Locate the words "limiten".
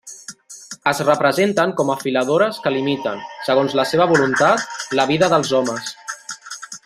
2.77-3.21